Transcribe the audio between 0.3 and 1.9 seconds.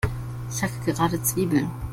Ich hacke gerade Zwiebeln.